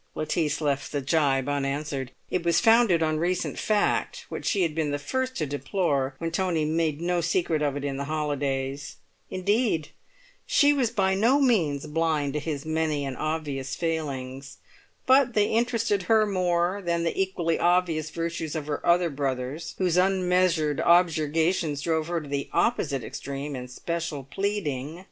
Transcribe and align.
Lettice 0.15 0.59
left 0.61 0.91
the 0.91 0.99
gibe 1.01 1.47
unanswered. 1.47 2.09
It 2.31 2.43
was 2.43 2.59
founded 2.59 3.03
on 3.03 3.19
recent 3.19 3.59
fact 3.59 4.25
which 4.29 4.47
she 4.47 4.63
had 4.63 4.73
been 4.73 4.89
the 4.89 4.97
first 4.97 5.35
to 5.37 5.45
deplore 5.45 6.15
when 6.17 6.31
Tony 6.31 6.65
made 6.65 6.99
no 6.99 7.21
secret 7.21 7.61
of 7.61 7.77
it 7.77 7.83
in 7.85 7.97
the 7.97 8.05
holidays; 8.05 8.95
indeed, 9.29 9.89
she 10.47 10.73
was 10.73 10.89
by 10.89 11.13
no 11.13 11.39
means 11.39 11.85
blind 11.85 12.33
to 12.33 12.39
his 12.39 12.65
many 12.65 13.05
and 13.05 13.15
obvious 13.15 13.75
failings; 13.75 14.57
but 15.05 15.35
they 15.35 15.45
interested 15.51 16.01
her 16.01 16.25
more 16.25 16.81
than 16.83 17.03
the 17.03 17.21
equally 17.21 17.59
obvious 17.59 18.09
virtues 18.09 18.55
of 18.55 18.65
her 18.65 18.83
other 18.83 19.11
brothers, 19.11 19.75
whose 19.77 19.97
unmeasured 19.97 20.79
objurgations 20.81 21.79
drove 21.79 22.07
her 22.07 22.21
to 22.21 22.27
the 22.27 22.49
opposite 22.53 23.03
extreme 23.03 23.55
in 23.55 23.67
special 23.67 24.23
pleading. 24.23 24.99